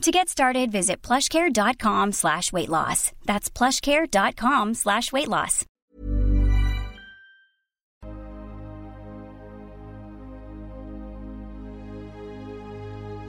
[0.00, 3.12] To get started, visit plushcare.com slash weight loss.
[3.26, 5.66] That's plushcare.com slash weight loss.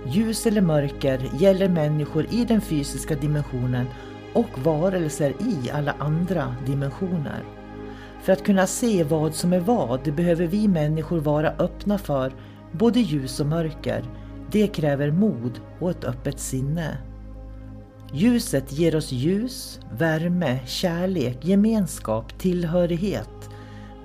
[0.08, 3.86] Ljus eller mörker gäller människor i den fysiska dimensionen
[4.34, 7.44] och varelser i alla andra dimensioner.
[8.22, 12.34] För att kunna se vad som är vad behöver vi människor vara öppna för
[12.72, 14.21] både ljus och mörker.
[14.52, 16.98] Det kräver mod och ett öppet sinne.
[18.14, 23.50] Ljuset ger oss ljus, värme, kärlek, gemenskap, tillhörighet,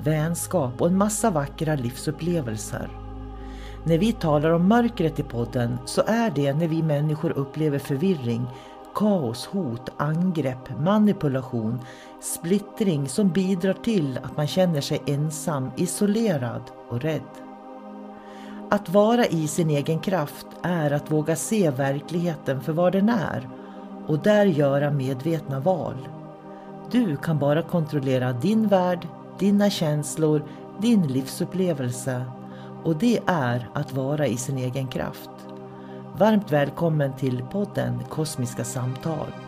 [0.05, 2.91] vänskap och en massa vackra livsupplevelser.
[3.85, 8.47] När vi talar om mörkret i podden så är det när vi människor upplever förvirring,
[8.95, 11.81] kaos, hot, angrepp, manipulation,
[12.21, 17.46] splittring som bidrar till att man känner sig ensam, isolerad och rädd.
[18.71, 23.49] Att vara i sin egen kraft är att våga se verkligheten för vad den är
[24.07, 26.09] och där göra medvetna val.
[26.91, 30.49] Du kan bara kontrollera din värld, dina känslor,
[30.81, 32.25] din livsupplevelse
[32.85, 35.31] och det är att vara i sin egen kraft.
[36.19, 39.46] Varmt välkommen till podden Kosmiska samtal.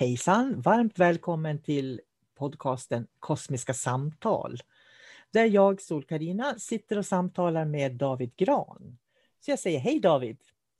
[0.00, 0.60] Hejsan!
[0.60, 2.00] Varmt välkommen till
[2.34, 4.58] podcasten Kosmiska samtal.
[5.30, 8.98] Där jag, sol karina sitter och samtalar med David Gran.
[9.40, 10.38] Så jag säger hej David!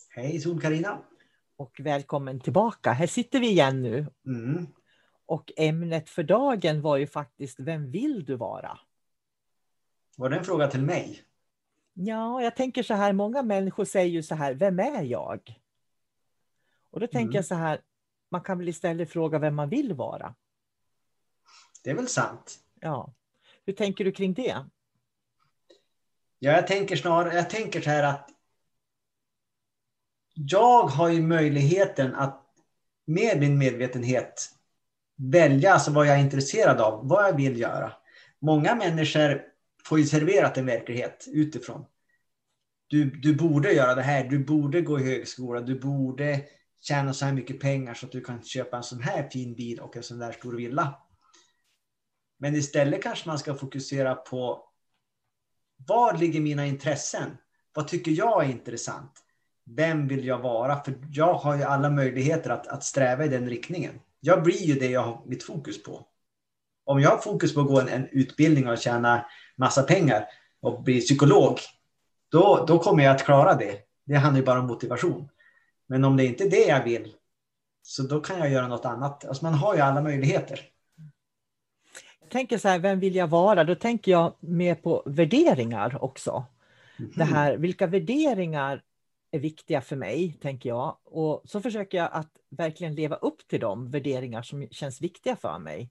[0.09, 0.99] Hej sol karina
[1.57, 2.93] Och välkommen tillbaka.
[2.93, 4.07] Här sitter vi igen nu.
[4.27, 4.67] Mm.
[5.27, 8.79] Och ämnet för dagen var ju faktiskt Vem vill du vara?
[10.17, 11.23] Var det en fråga till mig?
[11.93, 15.61] Ja, jag tänker så här, många människor säger ju så här, vem är jag?
[16.91, 17.35] Och då tänker Mm.
[17.35, 17.81] jag så här,
[18.31, 20.35] man kan väl istället fråga vem man vill vara.
[21.85, 22.59] Det är väl sant.
[22.81, 23.15] Ja.
[23.67, 24.65] Hur tänker du kring det?
[26.39, 28.31] Ja, jag tänker snarare, jag tänker så här att
[30.35, 32.47] jag har ju möjligheten att
[33.07, 34.51] med min medvetenhet
[35.17, 37.93] välja alltså vad jag är intresserad av, vad jag vill göra.
[38.39, 39.43] Många människor
[39.85, 41.85] får ju serverat en verklighet utifrån.
[42.87, 46.45] Du, du borde göra det här, du borde gå i högskola, du borde
[46.81, 49.81] tjäna så här mycket pengar så att du kan köpa en sån här fin bil
[49.81, 50.95] och en sån där stor villa.
[52.39, 54.71] Men istället kanske man ska fokusera på
[55.87, 57.37] var ligger mina intressen?
[57.75, 59.13] Vad tycker jag är intressant?
[59.77, 60.85] Vem vill jag vara?
[60.85, 64.01] För jag har ju alla möjligheter att, att sträva i den riktningen.
[64.21, 66.07] Jag blir ju det jag har mitt fokus på.
[66.85, 69.27] Om jag har fokus på att gå en, en utbildning och tjäna
[69.57, 70.25] massa pengar
[70.61, 71.59] och bli psykolog,
[72.29, 73.79] då, då kommer jag att klara det.
[74.07, 75.29] Det handlar ju bara om motivation.
[75.91, 77.15] Men om det inte är det jag vill,
[77.83, 79.25] så då kan jag göra något annat.
[79.25, 80.61] Alltså man har ju alla möjligheter.
[82.21, 83.65] Jag tänker så här, vem vill jag vara?
[83.65, 86.45] Då tänker jag mer på värderingar också.
[87.17, 88.83] Det här, vilka värderingar
[89.31, 90.97] är viktiga för mig, tänker jag.
[91.05, 95.59] Och så försöker jag att verkligen leva upp till de värderingar som känns viktiga för
[95.59, 95.91] mig.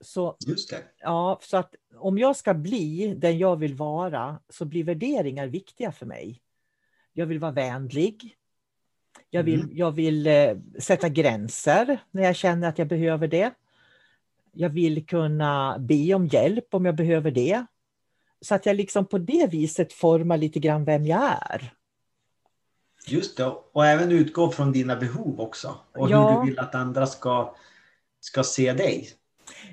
[0.00, 0.82] Så, Just det.
[1.00, 5.92] ja, så att om jag ska bli den jag vill vara så blir värderingar viktiga
[5.92, 6.42] för mig.
[7.12, 8.36] Jag vill vara vänlig.
[9.30, 9.76] Jag vill, Mm.
[9.76, 13.50] jag vill eh, sätta gränser när jag känner att jag behöver det.
[14.52, 17.66] Jag vill kunna be om hjälp om jag behöver det.
[18.40, 21.72] Så att jag liksom på det viset formar lite grann vem jag är.
[23.08, 25.74] Just det, och även utgå från dina behov också.
[25.92, 26.30] Och Ja.
[26.30, 27.54] hur du vill att andra ska,
[28.20, 29.08] ska se dig.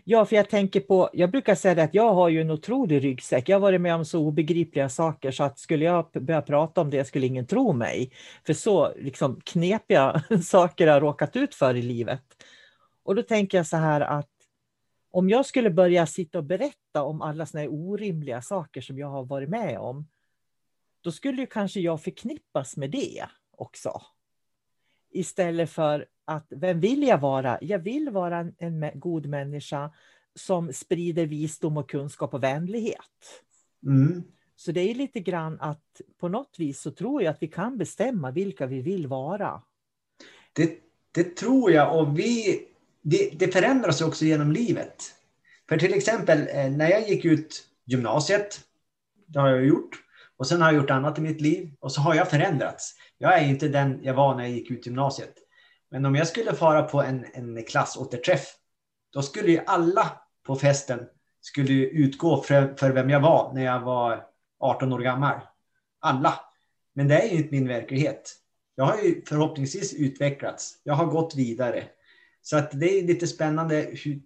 [0.04, 3.50] Ja, för jag tänker på, jag brukar säga att jag har ju en otrolig ryggsäck.
[3.50, 6.90] Jag har varit med om så obegripliga saker så att skulle jag börja prata om
[6.90, 8.12] det skulle ingen tro mig.
[8.46, 12.24] För så liksom knepiga saker har jag råkat ut för i livet.
[13.04, 14.30] Och då tänker jag så här att
[15.12, 19.08] om jag skulle börja sitta och berätta om alla såna här orimliga saker som jag
[19.08, 20.08] har varit med om,
[21.02, 24.02] då skulle ju kanske jag förknippas med det också.
[25.14, 27.58] Istället för att vem vill jag vara?
[27.62, 29.92] Jag vill vara en, en god människa
[30.36, 33.44] som sprider visdom och kunskap och vänlighet.
[33.86, 34.24] Mm.
[34.56, 37.78] Så det är lite grann att på något vis så tror jag att vi kan
[37.78, 39.62] bestämma vilka vi vill vara.
[40.54, 40.80] Det,
[41.12, 42.62] det tror jag och vi,
[43.02, 44.96] det, det förändras också genom livet.
[45.70, 48.62] För till exempel eh, när jag gick ut gymnasiet,
[49.28, 50.04] det har jag gjort,
[50.38, 52.96] och sen har jag gjort annat i mitt liv och så har jag förändrats.
[53.24, 55.34] Jag är inte den jag var när jag gick ut gymnasiet.
[55.92, 58.56] Men om jag skulle fara på en, en klassåterträff,
[59.14, 60.12] då skulle ju alla
[60.46, 61.00] på festen
[61.42, 64.26] skulle utgå för, för vem jag var när jag var
[64.60, 65.40] 18 år gammal.
[66.00, 66.40] Alla.
[66.94, 68.36] Men det är ju inte min verklighet.
[68.76, 70.82] Jag har ju förhoppningsvis utvecklats.
[70.84, 71.84] Jag har gått vidare.
[72.42, 73.76] Så att det är lite spännande.
[73.76, 74.22] Hur,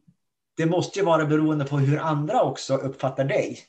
[0.56, 3.60] det måste ju vara beroende på hur andra också uppfattar dig.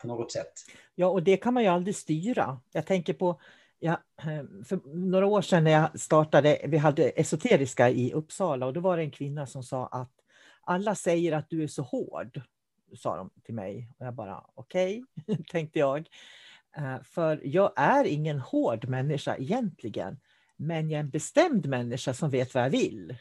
[0.00, 0.52] På något sätt.
[0.94, 2.60] Ja, och det kan man ju aldrig styra.
[2.72, 3.40] Jag tänker på
[3.84, 8.72] Ja, eh, för några år sedan när jag startade, vi hade esoteriska i Uppsala och
[8.72, 10.12] då var det en kvinna som sa att
[10.60, 12.40] alla säger att du är så hård,
[12.96, 13.90] sa de till mig.
[13.98, 16.08] Och jag bara okej, okay, tänkte jag.
[16.76, 20.20] Eh, för jag är ingen hård människa egentligen,
[20.56, 23.16] men jag är en bestämd människa som vet vad jag vill.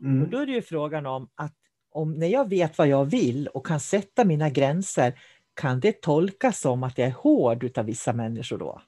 [0.00, 0.22] Mm.
[0.22, 1.56] Och då är det ju frågan om att
[1.90, 5.20] om när jag vet vad jag vill och kan sätta mina gränser,
[5.54, 8.82] kan det tolkas som att jag är hård av vissa människor då?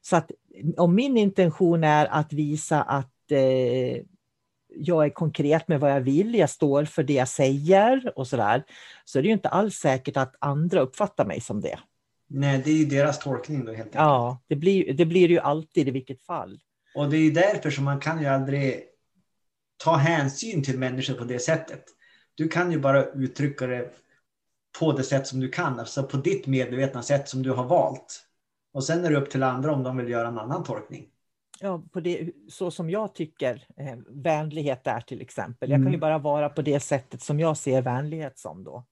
[0.00, 0.30] Så att
[0.76, 4.02] om min intention är att visa att eh,
[4.74, 8.64] jag är konkret med vad jag vill, jag står för det jag säger och sådär,
[9.04, 11.78] så är det ju inte alls säkert att andra uppfattar mig som det.
[12.26, 13.94] Nej, det är ju deras tolkning då helt enkelt.
[13.94, 16.60] Ja, det blir det blir ju alltid i vilket fall.
[16.94, 18.82] Och det är ju därför som man kan ju aldrig
[19.84, 21.84] ta hänsyn till människor på det sättet.
[22.34, 23.90] Du kan ju bara uttrycka det
[24.78, 28.22] på det sätt som du kan, alltså på ditt medvetna sätt som du har valt.
[28.72, 31.08] Och sen är det upp till andra om de vill göra en annan tolkning.
[31.60, 35.70] Ja, på det, så som jag tycker eh, vänlighet är till exempel.
[35.70, 36.00] Jag kan ju mm.
[36.00, 38.84] bara vara på det sättet som jag ser vänlighet som då.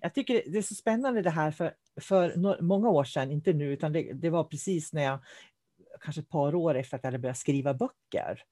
[0.00, 3.72] Jag tycker det är så spännande det här för, för många år sedan, inte nu,
[3.72, 5.18] utan det, det var precis när jag,
[6.00, 8.42] kanske ett par år efter att jag hade börjat skriva böcker.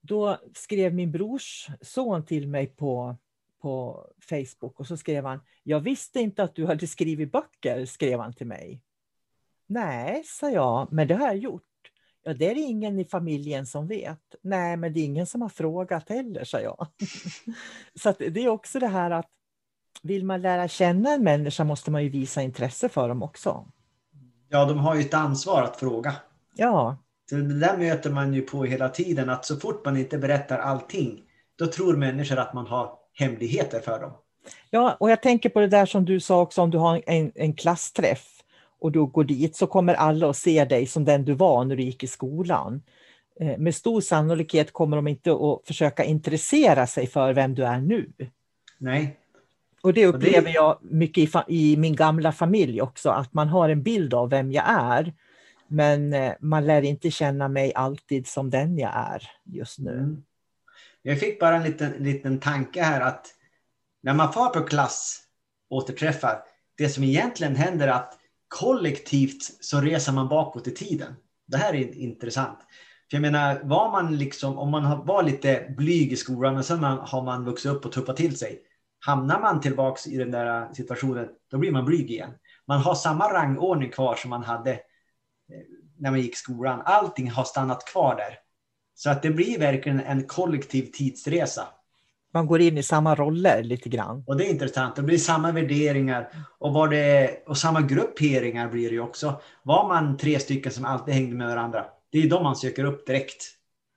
[0.00, 3.16] Då skrev min brors son till mig på,
[3.60, 8.20] på Facebook och så skrev han, jag visste inte att du hade skrivit böcker, skrev
[8.20, 8.82] han till mig.
[9.68, 11.62] Nej, sa jag, men det har jag gjort.
[12.22, 14.20] Ja, det är det ingen i familjen som vet.
[14.42, 16.86] Nej, men det är ingen som har frågat heller, sa jag.
[18.02, 19.28] Så det är också det här att
[20.02, 23.66] vill man lära känna en människa måste man ju visa intresse för dem också.
[24.48, 26.14] Ja, de har ju ett ansvar att fråga.
[26.54, 26.96] Ja.
[27.30, 30.58] Så det där möter man ju på hela tiden, att så fort man inte berättar
[30.58, 31.20] allting,
[31.58, 34.12] då tror människor att man har hemligheter för dem.
[34.70, 37.32] Ja, och jag tänker på det där som du sa också om du har en,
[37.34, 38.37] en klassträff
[38.80, 41.76] och du går dit så kommer alla att se dig som den du var när
[41.76, 42.82] du gick i skolan.
[43.40, 47.80] Eh, med stor sannolikhet kommer de inte att försöka intressera sig för vem du är
[47.80, 48.12] nu.
[48.78, 49.18] Nej.
[49.82, 53.82] Och det upplever jag mycket i, i, min gamla familj också, att man har en
[53.82, 55.14] bild av vem jag är.
[55.68, 59.92] Men eh, man lär inte känna mig alltid som den jag är just nu.
[59.92, 60.22] Mm.
[61.02, 63.26] Jag fick bara en liten, liten tanke här att
[64.02, 65.22] när man far på klass
[65.70, 66.42] återträffar,
[66.76, 68.17] det som egentligen händer är att
[68.48, 71.14] kollektivt så reser man bakåt i tiden.
[71.46, 72.58] Det här är intressant.
[73.10, 76.82] För jag menar, var man liksom, om man var lite blyg i skolan och sen
[76.82, 78.62] har man vuxit upp och tuppat till sig.
[79.06, 82.30] Hamnar man tillbaks i den där situationen, då blir man blyg igen.
[82.66, 84.78] Man har samma rangordning kvar som man hade eh,
[85.98, 86.82] när man gick skolan.
[86.84, 88.38] Allting har stannat kvar där.
[88.94, 91.68] Så att det blir verkligen en kollektiv tidsresa
[92.34, 94.24] man går in i samma roller lite grann.
[94.26, 94.96] Och det är intressant.
[94.96, 99.40] Det blir samma värderingar och, var det, och samma grupperingar blir det ju också.
[99.62, 103.06] Var man tre stycken som alltid hängde med varandra, det är de man söker upp
[103.06, 103.44] direkt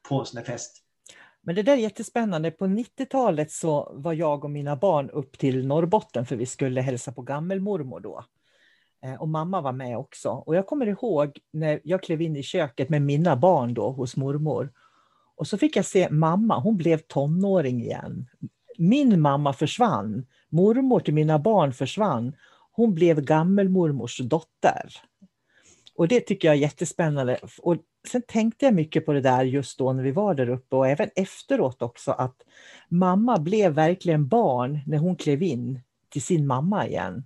[0.09, 0.77] på en sån här fest.
[1.43, 2.51] Men det där är jättespännande.
[2.51, 7.11] På 90-talet så var jag och mina barn upp till Norrbotten för vi skulle hälsa
[7.11, 8.25] på gammelmormor då.
[9.05, 10.29] Eh, och mamma var med också.
[10.29, 14.17] Och jag kommer ihåg när jag klev in i köket med mina barn då hos
[14.17, 14.71] mormor.
[15.41, 18.29] Och så fick jag se mamma, hon blev tonåring igen.
[18.77, 20.25] Min mamma försvann.
[20.49, 22.35] Mormor till mina barn försvann.
[22.71, 24.93] Hon blev gammelmormors dotter.
[25.95, 27.39] Och det tycker jag är jättespännande.
[27.61, 30.75] Och sen tänkte jag mycket på det där just då när vi var där uppe
[30.75, 32.35] och även efteråt också att
[32.89, 37.23] mamma blev verkligen barn när hon klev in till sin mamma igen.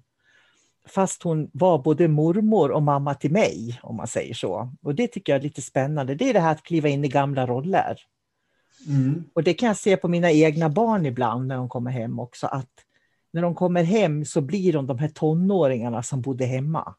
[0.88, 4.74] Fast hon var både mormor och mamma till mig, om man säger så.
[4.82, 6.15] Och det tycker jag är lite spännande.
[6.15, 8.00] Det är det här att kliva in i gamla roller.
[8.88, 9.24] Mm.
[9.34, 12.48] Och det kan jag se på mina egna barn ibland när de kommer hem också,
[12.48, 12.70] att
[13.32, 16.96] när de kommer hem så blir de de här tonåringarna som bodde hemma.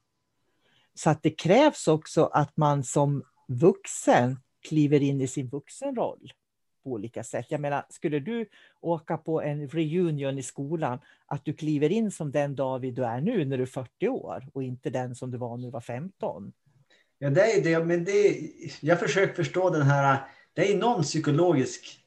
[0.95, 4.39] Så att det krävs också att man som vuxen
[4.69, 6.33] kliver in i sin vuxenroll
[6.87, 7.47] på olika sätt.
[7.49, 8.47] Jag menar, skulle du
[8.81, 13.21] åka på en reunion i skolan, att du kliver in som den David du är
[13.21, 15.81] nu när du är 40 år och inte den som du var när du var
[15.81, 16.53] 15.
[17.19, 18.41] Ja, det är det, men det,
[18.81, 20.19] jag försöker förstå den här,
[20.53, 22.01] det är någon psykologisk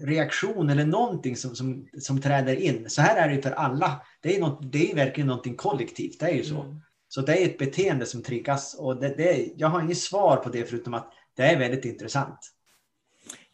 [0.00, 2.90] reaktion eller någonting som, som, som träder in.
[2.90, 4.02] Så här är det för alla.
[4.20, 6.60] Det är, något, det är verkligen någonting kollektivt, det är ju så.
[6.60, 6.80] Mm.
[7.08, 10.48] Så det är ett beteende som triggas och det, det, jag har inget svar på
[10.48, 12.54] det förutom att det är väldigt intressant.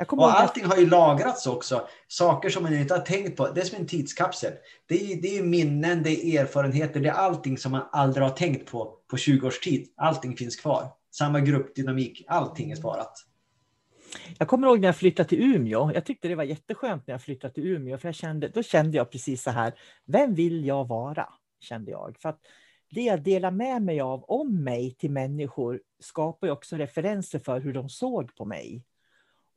[0.09, 1.89] Och allting har ju lagrats också.
[2.09, 3.49] Saker som man inte har tänkt på.
[3.49, 4.53] Det är som en tidskapsel.
[4.89, 8.31] Det är, det är minnen, det är erfarenheter, det är allting som man aldrig har
[8.31, 9.89] tänkt på på 20 års tid.
[9.97, 10.93] Allting finns kvar.
[11.11, 13.27] Samma gruppdynamik, allting är sparat.
[14.39, 15.91] Jag kommer ihåg när jag flyttade till Umeå.
[15.95, 18.97] Jag tyckte det var jätteskönt när jag flyttade till Umeå, för jag kände, då kände
[18.97, 19.75] jag precis så här,
[20.07, 21.29] vem vill jag vara?
[21.61, 22.17] Kände jag.
[22.19, 22.41] För att
[22.91, 27.61] det jag delar med mig av om mig till människor skapar ju också referenser för
[27.61, 28.85] hur de såg på mig.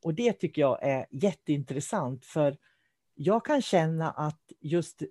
[0.04, 2.58] Och det tycker jag är jätteintressant, för
[3.16, 5.02] jag kan känna att just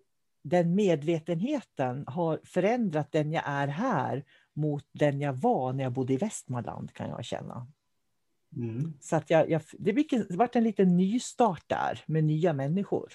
[0.42, 6.12] den medvetenheten har förändrat den jag är här mot den jag var när jag bodde
[6.12, 7.66] i Västmanland, kan jag känna.
[8.56, 8.94] Mm.
[9.00, 13.12] Så att jag, jag, det, det varit en liten nystart där med nya människor.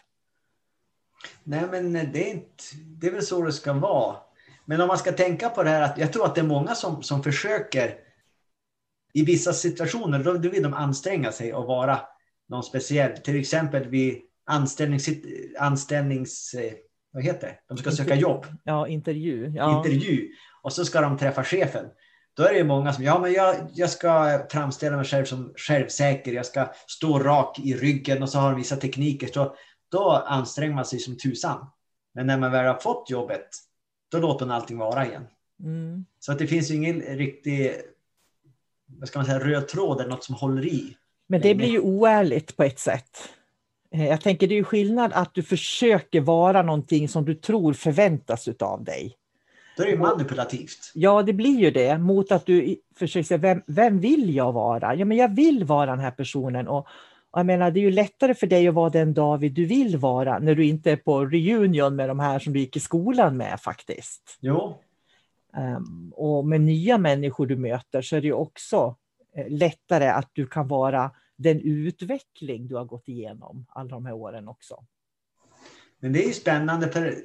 [1.44, 4.18] Nej, men det är, inte, det är väl så det ska vara.
[4.66, 6.76] Men om man ska tänka på det här, att jag tror att det är många
[6.76, 8.07] som, som försöker
[9.14, 12.00] i vissa situationer, då, vill de anstränga sig och vara
[12.50, 13.18] någon speciell.
[13.18, 15.10] Till exempel vid anställnings...
[15.60, 16.56] anställnings
[17.12, 17.58] vad heter det?
[17.68, 18.46] De ska söka jobb.
[18.64, 19.52] Ja, intervju.
[19.56, 19.78] Ja.
[19.78, 20.30] Intervju.
[20.62, 21.86] Och så ska de träffa chefen.
[22.34, 26.34] Då är det många som, ja men jag, jag ska framställa mig själv som självsäker,
[26.34, 29.28] jag ska stå rak i ryggen och så har de vissa tekniker.
[29.28, 29.56] Så
[29.92, 31.68] då anstränger man sig som tusan.
[32.14, 33.48] Men när man väl har fått jobbet,
[34.12, 35.28] då låter man allting vara igen.
[35.64, 36.06] Mm.
[36.20, 37.72] Så att det finns ju ingen riktig
[38.88, 40.98] vad ska man säga, röd tråd eller något som håller i.
[41.28, 43.30] Men det blir ju oärligt på ett sätt.
[43.92, 47.74] Eh, jag tänker det är ju skillnad att du försöker vara någonting som du tror
[47.74, 49.18] förväntas av dig.
[49.78, 50.92] Då är det ju manipulativt.
[50.94, 51.98] Ja, det blir ju det.
[51.98, 54.96] Mot att du försöker säga, vem, vem vill jag vara?
[54.96, 56.68] Ja, men jag vill vara den här personen.
[56.68, 56.88] Och,
[57.32, 59.98] och jag menar, det är ju lättare för dig att vara den David du vill
[59.98, 63.38] vara när du inte är på reunion med de här som du gick i skolan
[63.38, 64.38] med faktiskt.
[64.40, 64.82] Jo.
[65.58, 68.96] Ehm, och med nya människor du möter så är det ju också
[69.36, 74.14] eh, lättare att du kan vara den utveckling du har gått igenom alla de här
[74.14, 74.86] åren också.
[76.00, 77.16] Men det är ju spännande för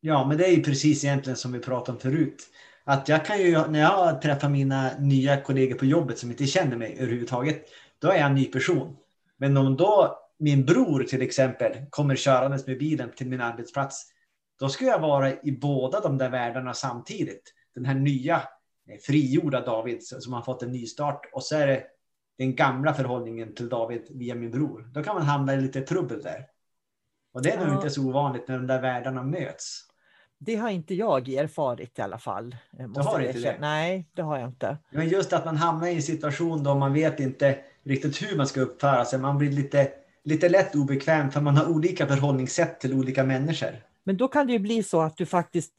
[0.00, 2.42] Ja, men det är ju precis egentligen som vi pratade om förut.
[2.84, 6.76] Att jag kan ju, när jag träffar mina nya kollegor på jobbet som inte känner
[6.76, 7.64] mig överhuvudtaget,
[7.98, 8.96] då är jag en ny person.
[9.36, 14.06] Men om då min bror till exempel kommer körandes med bilen till min arbetsplats,
[14.60, 17.52] då ska jag vara i båda de där världarna samtidigt.
[17.76, 18.36] Den här nya
[18.88, 21.82] eh, frigjorda David som har fått en ny start och så är det
[22.38, 24.90] den gamla förhållningen till David via min bror.
[24.94, 26.46] Då kan man hamna i lite trubbel där.
[27.32, 27.74] Och det är nog ja.
[27.74, 29.82] inte så ovanligt när de där världarna möts.
[30.38, 32.56] Det har inte jag erfarit i alla fall.
[32.70, 33.56] Du har inte det?
[33.60, 34.78] Nej, det har jag inte.
[34.90, 38.46] Men just att man hamnar i en situation då man vet inte riktigt hur man
[38.46, 39.18] ska uppföra sig.
[39.18, 39.88] Man blir lite,
[40.24, 43.82] lite lätt obekväm för man har olika förhållningssätt till olika människor.
[44.04, 45.72] Men då kan det ju bli så att du faktiskt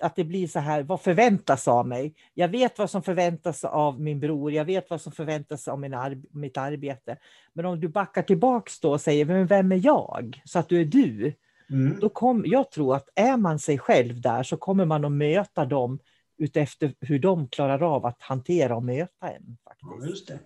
[0.00, 2.14] att det blir så här, vad förväntas av mig?
[2.34, 5.94] Jag vet vad som förväntas av min bror, jag vet vad som förväntas av min
[5.94, 7.18] ar mitt arbete.
[7.52, 10.42] Men om du backar tillbaks då och säger, men vem är jag?
[10.44, 11.34] Så att du är du.
[11.70, 12.00] Mm.
[12.00, 15.64] Då kom, jag tror att är man sig själv där så kommer man att möta
[15.64, 15.98] dem
[16.38, 19.56] utefter hur de klarar av att hantera och möta en.
[19.64, 20.30] Faktiskt.
[20.30, 20.36] Ja.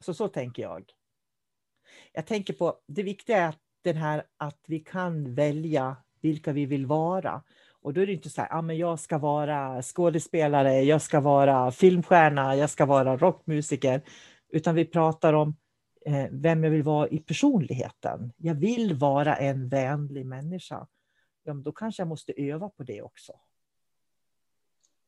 [0.00, 0.84] Så så tänker jag.
[2.12, 6.66] Jag tänker på, det viktiga är att, den här, att vi kan välja vilka vi
[6.66, 7.42] vill vara.
[7.82, 11.20] Och då är det inte så här, ah, men jag ska vara skådespelare, jag ska
[11.20, 14.02] vara filmstjärna, jag ska vara rockmusiker.
[14.48, 15.56] Utan vi pratar om
[16.06, 18.32] eh, vem jag vill vara i personligheten.
[18.36, 20.86] Jag vill vara en vänlig människa.
[21.44, 23.32] Ja, då kanske jag måste öva på det också.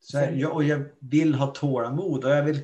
[0.01, 2.63] Så jag, och jag vill ha tålamod och jag vill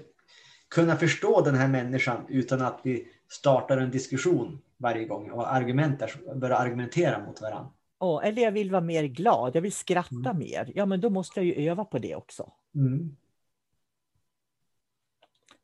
[0.69, 6.35] kunna förstå den här människan utan att vi startar en diskussion varje gång och argumentar,
[6.35, 7.71] börjar argumentera mot varandra.
[8.01, 10.39] Oh, eller jag vill vara mer glad, jag vill skratta mm.
[10.39, 10.73] mer.
[10.75, 12.53] Ja, men då måste jag ju öva på det också.
[12.75, 13.17] Mm.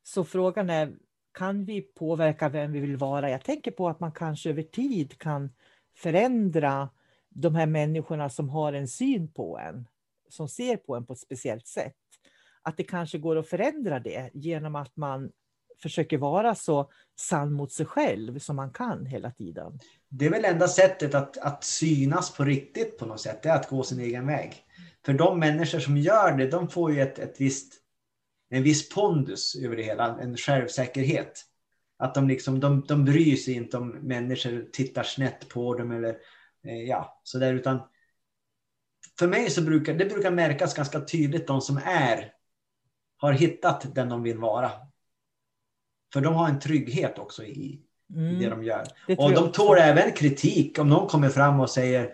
[0.03, 0.95] Så frågan är,
[1.31, 3.29] kan vi påverka vem vi vill vara?
[3.29, 5.49] Jag tänker på att man kanske över tid kan
[5.95, 6.89] förändra
[7.29, 9.87] de här människorna som har en syn på en,
[10.29, 11.95] som ser på en på ett speciellt sätt.
[12.61, 15.31] Att det kanske går att förändra det genom att man
[15.81, 19.79] försöker vara så sann mot sig själv som man kan hela tiden.
[20.09, 23.55] Det är väl enda sättet att, att synas på riktigt på något sätt, det är
[23.55, 24.63] att gå sin egen väg.
[25.05, 27.73] För de människor som gör det, de får ju ett, ett visst,
[28.49, 31.43] en viss pondus över det hela, en självsäkerhet.
[31.99, 36.17] Att de, liksom, de, de bryr sig inte om människor tittar snett på dem eller
[36.67, 37.81] eh, ja, sådär, utan
[39.19, 42.31] för mig så brukar det brukar märkas ganska tydligt de som är,
[43.17, 44.71] har hittat den de vill vara.
[46.13, 47.79] För de har en trygghet också i,
[48.15, 48.35] mm.
[48.35, 48.83] i det de gör.
[49.07, 52.09] Det och de tål även kritik om någon kommer fram och säger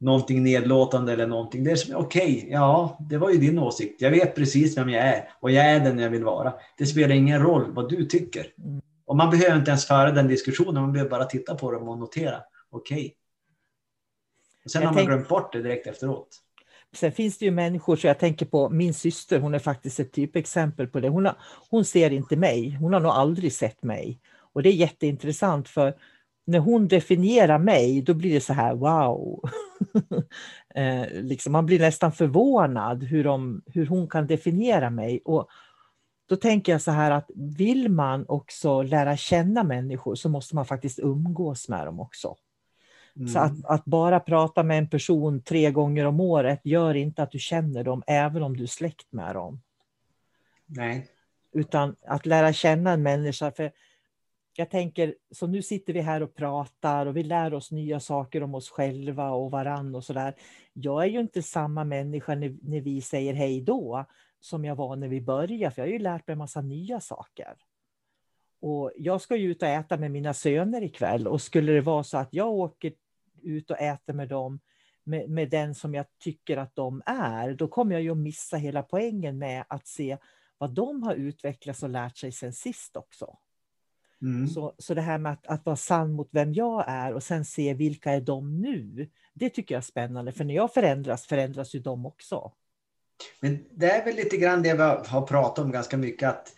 [0.00, 1.64] någonting nedlåtande eller någonting.
[1.64, 4.00] Det är som okej, okay, ja, det var ju din åsikt.
[4.00, 6.52] Jag vet precis vem jag är och jag är den jag vill vara.
[6.78, 8.46] Det spelar ingen roll vad du tycker.
[8.58, 8.80] Mm.
[9.04, 11.98] Och man behöver inte ens föra den diskussionen, man behöver bara titta på dem och
[11.98, 12.42] notera.
[12.70, 12.96] Okej.
[12.96, 13.12] Okay.
[14.64, 16.28] Och sen jag har man glömt bort det direkt efteråt.
[16.96, 20.12] Sen finns det ju människor, så jag tänker på min syster, hon är faktiskt ett
[20.12, 21.08] typexempel på det.
[21.08, 21.36] Hon, har,
[21.70, 24.20] hon ser inte mig, hon har nog aldrig sett mig.
[24.52, 25.94] Och det är jätteintressant för
[26.46, 29.40] när hon definierar mig, då blir det så här wow.
[30.74, 35.20] eh, liksom, man blir nästan förvånad hur, de, hur hon kan definiera mig.
[35.24, 35.48] Och
[36.28, 40.66] då tänker jag så här att vill man också lära känna människor så måste man
[40.66, 42.36] faktiskt umgås med dem också.
[43.16, 43.28] Mm.
[43.28, 47.30] Så att, att, bara prata med en person tre gånger om året gör inte att
[47.30, 49.60] du känner dem, även om du är släkt med dem.
[50.66, 51.06] Nej.
[51.52, 53.50] Utan att lära känna en människa.
[53.50, 53.72] För
[54.56, 58.42] jag tänker, så nu sitter vi här och pratar och vi lär oss nya saker
[58.42, 60.34] om oss själva och varann och sådär.
[60.72, 64.04] Jag är ju inte samma människa när, när vi säger hej då
[64.40, 67.00] som jag var när vi började, för jag har ju lärt mig en massa nya
[67.00, 67.54] saker.
[68.60, 72.04] Och jag ska ju ut och äta med mina söner ikväll och skulle det vara
[72.04, 72.92] så att jag åker
[73.42, 74.60] ut och äter med dem
[75.04, 78.56] med, med den som jag tycker att de är, då kommer jag ju att missa
[78.56, 80.18] hela poängen med att se
[80.58, 83.36] vad de har utvecklats och lärt sig sen sist också.
[84.22, 84.48] Mm.
[84.48, 87.44] Så, så det här med att, att vara sann mot vem jag är och sen
[87.44, 90.32] se vilka är de nu, det tycker jag är spännande.
[90.32, 92.52] För när jag förändras, förändras ju de också.
[93.40, 96.54] Men det är väl lite grann det vi har pratat om ganska mycket, att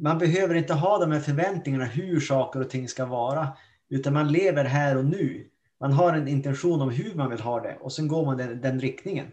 [0.00, 3.48] man behöver inte ha de här förväntningarna hur saker och ting ska vara,
[3.90, 5.48] utan man lever här och nu.
[5.80, 8.60] Man har en intention om hur man vill ha det och sen går man den,
[8.60, 9.26] den riktningen.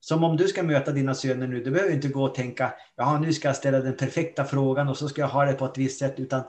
[0.00, 3.18] Som om du ska möta dina söner nu, du behöver inte gå och tänka, ja
[3.18, 5.78] nu ska jag ställa den perfekta frågan och så ska jag ha det på ett
[5.78, 6.42] visst sätt, utan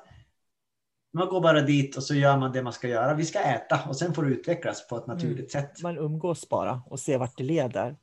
[1.14, 3.14] man går bara dit och så gör man det man ska göra.
[3.14, 5.16] Vi ska äta och sen får det utvecklas på ett mm.
[5.16, 5.68] naturligt mm.
[5.68, 5.82] sätt.
[5.84, 7.96] Man umgås bara och ser vart det leder.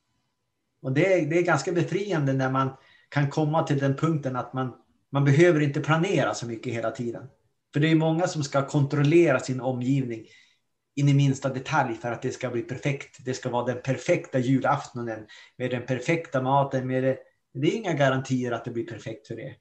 [0.83, 2.70] Och det är, det är ganska befriande när man
[3.09, 4.74] kan komma till den punkten att man,
[5.12, 7.29] man behöver inte planera så mycket hela tiden.
[7.73, 10.27] För det är många som ska kontrollera sin omgivning
[10.97, 13.25] in i minsta detalj för att det ska bli perfekt.
[13.25, 16.87] Det ska vara den perfekta julaftonen med den perfekta maten.
[16.87, 17.18] Med det.
[17.55, 19.55] det är inga garantier att det blir perfekt för det.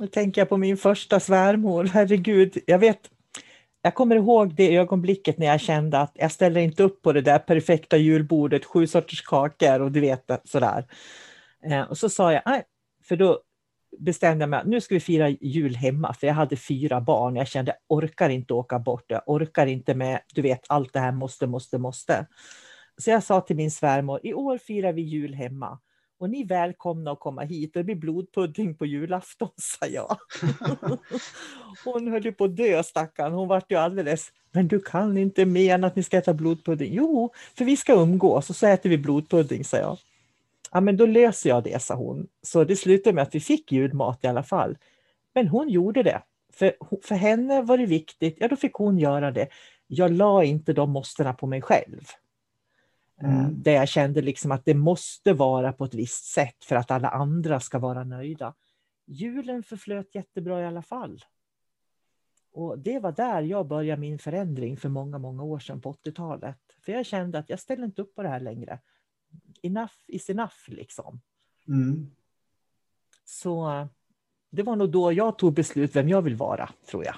[0.00, 1.84] Nu tänker jag på min första svärmor.
[1.84, 3.10] Herregud, jag vet.
[3.82, 7.20] Jag kommer ihåg det ögonblicket när jag kände att jag ställer inte upp på det
[7.20, 10.86] där perfekta julbordet, sju sorters kakor och du vet sådär.
[11.64, 12.62] Eh, och så sa jag,
[13.08, 13.42] för då
[13.98, 17.36] bestämde jag mig att nu ska vi fira jul hemma, för jag hade fyra barn.
[17.36, 21.00] Jag kände, jag orkar inte åka bort, jag orkar inte med, du vet, allt det
[21.00, 22.26] här måste, måste, måste.
[22.98, 25.78] Så jag sa till min svärmor, i år firar vi jul hemma.
[26.18, 27.70] Och ni är välkomna att komma hit.
[27.74, 30.16] Det blir blodpudding på julafton, sa jag.
[31.84, 33.32] Hon höll ju på att dö, stackarn.
[33.32, 34.28] Hon vart ju alldeles...
[34.52, 36.94] Men du kan inte mena att ni ska äta blodpudding.
[36.94, 39.98] Jo, för vi ska umgås och så äter vi blodpudding, sa jag.
[40.72, 42.28] Ja, men då löser jag det, sa hon.
[42.42, 44.78] Så det slutade med att vi fick julmat i alla fall.
[45.34, 46.22] Men hon gjorde det.
[46.52, 49.48] För, för henne var det viktigt, ja då fick hon göra det.
[49.86, 52.00] Jag la inte de måstena på mig själv.
[53.22, 53.62] Eh, mm.
[53.62, 57.08] Där jag kände liksom att det måste vara på ett visst sätt för att alla
[57.08, 58.54] andra ska vara nöjda.
[59.06, 61.24] Julen förflöt jättebra i alla fall.
[62.52, 66.58] Och det var där jag började min förändring för många, många år sedan på 80-talet.
[66.80, 68.78] För jag kände att jag ställer inte upp på det här längre.
[69.62, 71.20] Enough is enough liksom.
[71.68, 72.10] Mm.
[73.24, 73.88] Så
[74.50, 77.14] det var nog då jag tog beslut vem jag vill vara, tror jag.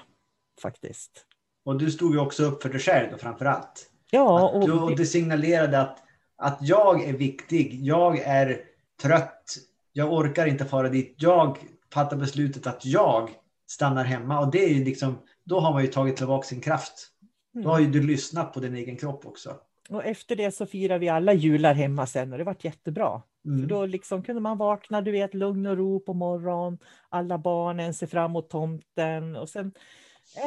[0.61, 1.25] Faktiskt.
[1.63, 3.91] Och du stod ju också upp för dig själv då, framför allt.
[4.11, 4.67] Ja, och...
[4.67, 6.03] Du, och du signalerade att,
[6.35, 8.61] att jag är viktig, jag är
[9.01, 9.55] trött,
[9.93, 11.15] jag orkar inte fara dit.
[11.17, 11.57] Jag
[11.93, 13.29] fattar beslutet att jag
[13.67, 17.11] stannar hemma och det är ju liksom, då har man ju tagit tillbaka sin kraft.
[17.53, 17.63] Mm.
[17.63, 19.55] Då har ju du lyssnat på din egen kropp också.
[19.89, 23.21] Och efter det så firade vi alla jular hemma sen och det var jättebra.
[23.45, 23.59] Mm.
[23.61, 26.77] För då liksom kunde man vakna, du vet, lugn och ro på morgonen.
[27.09, 29.73] Alla barnen ser fram emot tomten och sen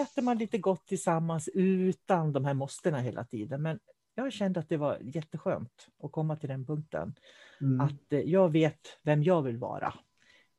[0.02, 3.62] äter man lite gott tillsammans utan de här måstena hela tiden.
[3.62, 3.78] Men
[4.14, 7.14] jag kände att det var jätteskönt att komma till den punkten.
[7.60, 7.80] Mm.
[7.80, 9.94] Att eh, jag vet vem jag vill vara.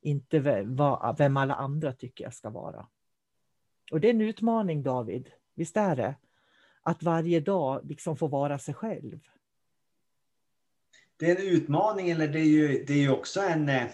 [0.02, 0.40] Inte
[1.18, 2.88] vem alla andra tycker jag ska vara.
[3.92, 6.16] Och det är en utmaning David, visst är det?
[6.90, 9.20] Att varje dag liksom få vara sig själv.
[11.18, 13.88] Det är en utmaning eller det är ju, det är ju också en, eh,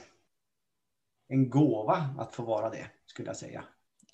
[1.28, 3.64] en gåva att få vara det, skulle jag säga.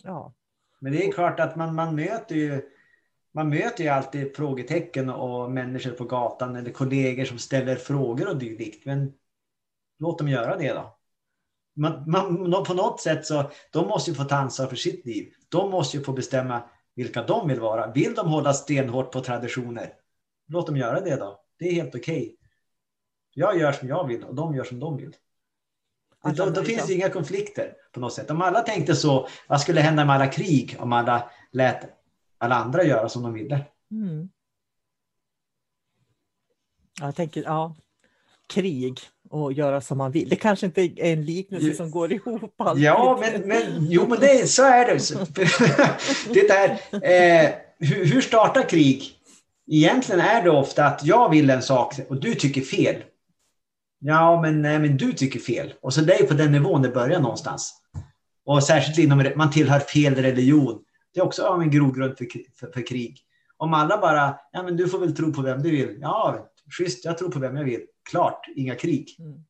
[0.03, 0.33] Ja,
[0.79, 2.61] Men det är klart att man, man möter ju
[3.31, 8.37] man möter ju alltid frågetecken och människor på gatan eller kollegor som ställer frågor och
[8.37, 8.85] dylikt.
[8.85, 9.13] Men
[9.99, 10.97] låt dem göra det då.
[11.75, 15.33] Man, man, på något sätt så de måste ju få ta ansvar för sitt liv.
[15.49, 16.63] De måste ju få bestämma
[17.03, 17.91] vilka de vill vara.
[17.91, 19.93] Vill de hålla stenhårt på traditioner?
[20.47, 21.43] Låt dem göra det då.
[21.59, 22.35] Det är helt okej.
[23.33, 25.15] Jag gör som jag vill och de gör som de vill.
[26.23, 28.31] Då, då det- finns det inga konflikter på något sätt.
[28.31, 31.89] Om alla tänkte så, vad skulle hända med alla krig om alla lät
[32.37, 33.65] alla andra göra som de ville?
[33.91, 34.29] Mm.
[36.99, 37.75] Jag tänker, ja,
[38.51, 40.29] krig och göra som man vill.
[40.29, 42.83] Det kanske inte är en liknelse som går ihop alltid.
[42.83, 44.99] Ja, men, men, jo, men det, så är det.
[46.33, 49.11] Det där, eh, hur, hur startar krig?
[49.71, 52.95] Egentligen är det ofta att jag vill en sak och du tycker fel.
[53.99, 55.73] Ja, men, nej, men du tycker fel.
[55.81, 57.73] Och så det är på den nivån det börjar någonstans.
[58.45, 60.79] Och särskilt inom man tillhör fel religion.
[61.13, 62.27] Det är också ja, en grogrund för,
[62.59, 63.17] för, för krig.
[63.57, 65.97] Om alla bara, ja men du får väl tro på vem du vill.
[66.01, 67.81] Ja, schysst, jag tror på vem jag vill.
[68.09, 69.15] Klart, inga krig.
[69.19, 69.43] Mm.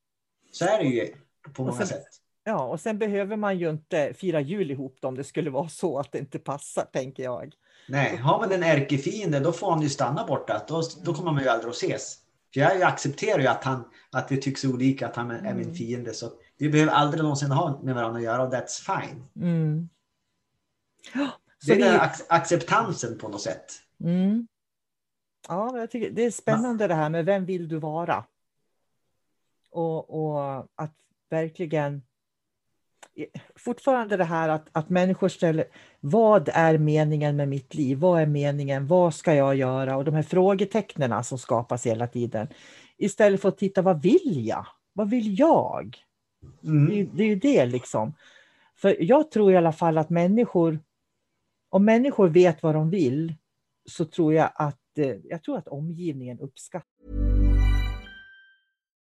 [0.52, 1.14] Så är det ju
[1.54, 2.04] på många sen- sätt.
[2.44, 5.70] Ja, och sen behöver man ju inte fira jul ihop då, om det skulle vara
[5.70, 7.54] så att det inte passar, tänker jag.
[7.88, 10.66] Nej, har man en ärkefiende då får han ju stanna borta.
[10.68, 12.18] Då, då kommer man ju aldrig att ses.
[12.54, 15.76] För jag accepterar ju att, han, att vi tycks olika, att han är min Mm.
[15.76, 16.14] fiende.
[16.14, 19.24] Så vi behöver aldrig någonsin ha med varandra att göra och that's fine.
[19.36, 19.90] Mm.
[21.14, 21.28] Ja,
[21.68, 23.66] Det är vi, acceptansen på något sätt.
[24.04, 24.48] mm.
[25.48, 28.26] Ja, jag tycker det är spännande det här med vem vill du vara?
[29.72, 30.94] Och, och att
[31.30, 32.02] verkligen
[33.56, 35.66] fortfarande det här att, att människor ställer
[36.00, 37.98] vad är meningen med mitt liv?
[37.98, 38.88] Vad är meningen?
[38.88, 39.98] Vad ska jag göra?
[39.98, 42.48] Och de här frågetecknen som skapas hela tiden.
[42.98, 44.66] Istället för att titta, vad vill jag?
[44.94, 45.98] Vad vill jag?
[46.62, 46.94] Det är, Mm.
[46.94, 48.14] ju- det är ju det liksom.
[48.76, 50.80] För jag tror i alla fall att människor,
[51.70, 53.36] om människor vet vad de vill,
[53.90, 57.21] så tror jag att, eh, Eh, jag tror att omgivningen uppskattar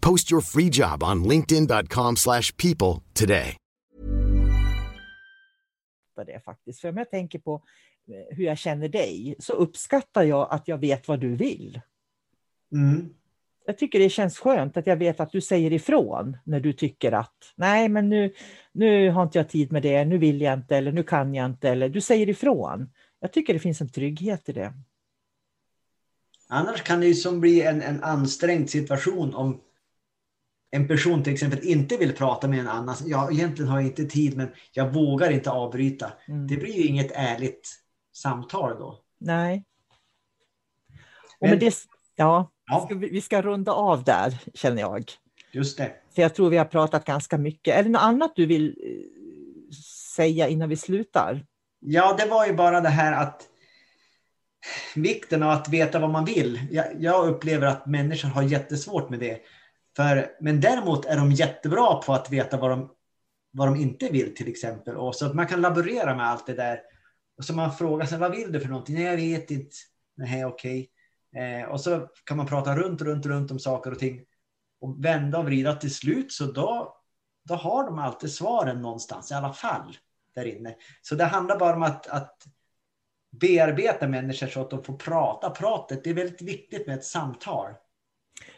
[0.00, 3.56] Post your free job on linkedin.com/people slash people today.
[6.26, 6.80] det faktiskt.
[6.80, 7.62] För om jag tänker på
[8.08, 11.80] eh, hur jag känner dig, så uppskattar jag att jag vet vad du vill.
[12.72, 13.14] Mm.
[13.66, 17.12] jag tycker det känns skönt att jag vet att du säger ifrån när du tycker
[17.12, 18.32] att nej, men nu,
[18.72, 21.46] nu har inte jag tid med det, nu vill jag inte eller nu kan jag
[21.46, 22.90] inte eller du säger ifrån.
[23.20, 24.72] Jag tycker det finns en trygghet i det.
[26.48, 29.60] Annars kan det ju som bli en, en ansträngd situation om
[30.70, 32.96] en person till exempel inte vill prata med en annan.
[33.06, 36.12] Ja, egentligen har jag inte tid men jag vågar inte avbryta.
[36.28, 36.46] Mm.
[36.46, 37.74] Det blir ju inget ärligt
[38.12, 39.00] samtal då.
[39.18, 39.64] Nej.
[41.40, 41.74] Och men, det,
[42.16, 42.84] ja, ja.
[42.84, 45.10] Ska vi, vi ska runda av där känner jag.
[45.52, 45.92] Just det.
[46.14, 47.76] För jag tror vi har pratat ganska mycket.
[47.76, 49.74] Är det något annat du vill eh,
[50.16, 51.46] säga innan vi slutar?
[51.80, 53.42] Ja, det var ju bara det här att
[54.94, 56.60] vikten av att veta vad man vill.
[56.70, 59.40] Jag, jag upplever att människor har jättesvårt med det.
[59.98, 62.90] För, men däremot är de jättebra på att veta vad de,
[63.50, 64.96] vad de inte vill till exempel.
[64.96, 66.80] Och så att man kan laborera med allt det där.
[67.38, 68.94] Och så man frågar sig, vad vill du för någonting?
[68.94, 69.76] Nej, jag vet inte.
[70.16, 70.90] Nej, okej.
[71.32, 71.42] Okay.
[71.42, 74.24] Eh, och så kan man prata runt, runt, runt om saker och ting.
[74.80, 76.96] Och vända och vrida till slut, så då,
[77.48, 79.96] då har de alltid svaren någonstans i alla fall.
[80.34, 80.74] Där inne.
[81.02, 82.36] Så det handlar bara om att, att
[83.40, 85.50] bearbeta människor så att de får prata.
[85.50, 87.70] Pratet, det är väldigt viktigt med ett samtal.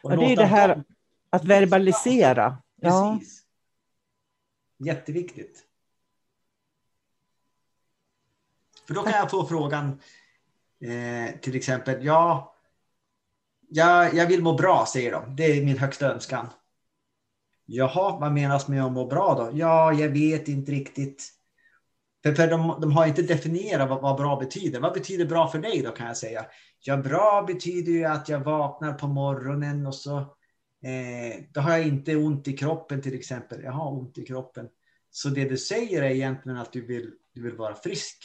[0.03, 0.85] Och ja, det är det här
[1.31, 2.59] att verbalisera.
[2.77, 3.19] Ja.
[3.19, 3.43] Precis.
[4.79, 5.67] Jätteviktigt.
[8.87, 10.01] För då kan jag få frågan
[10.81, 12.55] eh, till exempel, ja,
[13.69, 15.37] jag, jag vill må bra, säger de.
[15.37, 16.47] Det är min högsta önskan.
[17.67, 19.59] Jaha, vad menas med att må bra då?
[19.59, 21.29] Ja, jag vet inte riktigt.
[22.23, 24.81] För, för de, de har inte definierat vad, vad, bra betyder.
[24.81, 26.47] Vad betyder bra för dig då kan jag säga?
[26.81, 30.37] Ja, bra betyder ju att jag vaknar på morgonen och så
[30.83, 33.63] eh, då har jag inte ont i kroppen till exempel.
[33.63, 34.69] Jag har ont i kroppen.
[35.11, 38.25] Så det du säger är egentligen att du vill, du vill vara frisk.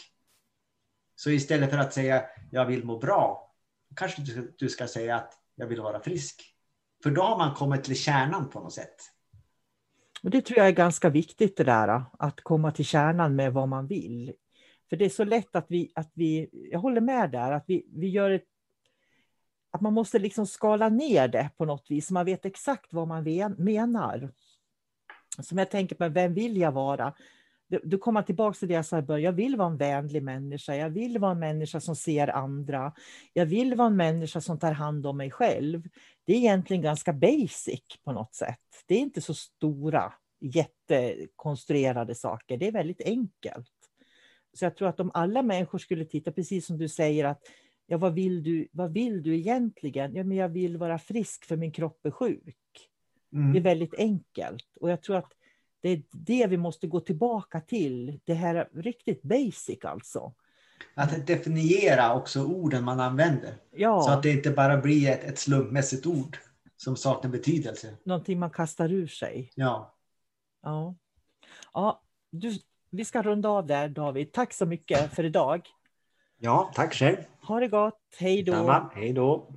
[1.15, 3.53] Så istället för att säga jag vill må bra,
[3.95, 6.55] kanske du, du ska säga att jag vill vara frisk.
[7.03, 8.95] För då har man kommit till kärnan på något sätt.
[10.23, 13.67] Och det tror jag är ganska viktigt det där, att komma till kärnan med vad
[13.67, 14.33] man vill.
[14.89, 17.85] För det är så lätt att vi, att vi jag håller med där, att vi,
[17.93, 18.45] vi gör ett,
[19.75, 23.07] att man måste liksom skala ner det på något vis, så man vet exakt vad
[23.07, 23.23] man
[23.57, 24.31] menar.
[25.39, 27.13] Som jag tänker på, vem vill jag vara?
[27.83, 30.75] Du kommer tillbaka till det jag sa i början, jag vill vara en vänlig människa,
[30.75, 32.93] jag vill vara en människa som ser andra,
[33.33, 35.89] jag vill vara en människa som tar hand om mig själv.
[36.25, 38.59] Det är egentligen ganska basic på något sätt.
[38.85, 43.71] Det är inte så stora, jättekonstruerade saker, det är väldigt enkelt.
[44.53, 47.41] Så jag tror att om alla människor skulle titta, precis som du säger, att
[47.87, 50.15] ja, vad, vill du, vad vill du egentligen?
[50.15, 52.55] Ja, men jag vill vara frisk för min kropp är sjuk.
[53.33, 53.53] Mm.
[53.53, 54.65] Det är väldigt enkelt.
[54.81, 55.31] Och jag tror att
[55.81, 58.19] det är det vi måste gå tillbaka till.
[58.23, 60.33] Det här riktigt basic alltså.
[60.93, 63.53] Att definiera också orden man använder.
[63.71, 64.01] Ja.
[64.01, 66.37] Så att det inte bara blir ett, ett slumpmässigt ord
[66.77, 67.97] som saknar betydelse.
[68.03, 69.51] Någonting man kastar ur sig.
[69.55, 69.95] Ja.
[70.63, 70.95] Ja.
[71.73, 74.31] ja du, vi ska runda av där David.
[74.31, 75.67] Tack så mycket för idag.
[76.39, 77.17] Ja, tack själv.
[77.41, 77.93] Ha det gott.
[78.19, 78.51] Hej då.
[78.51, 78.89] Samma.
[78.95, 79.47] Hej då.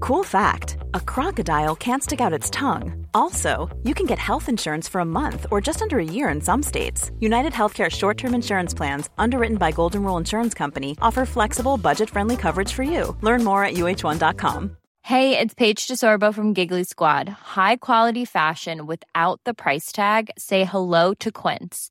[0.00, 3.06] Cool fact a crocodile can't stick out its tongue.
[3.14, 6.40] Also, you can get health insurance for a month or just under a year in
[6.40, 7.10] some states.
[7.20, 12.10] United Healthcare short term insurance plans, underwritten by Golden Rule Insurance Company, offer flexible, budget
[12.10, 13.16] friendly coverage for you.
[13.20, 14.76] Learn more at uh1.com.
[15.02, 17.28] Hey, it's Paige DeSorbo from Giggly Squad.
[17.28, 20.30] High quality fashion without the price tag?
[20.38, 21.90] Say hello to Quince.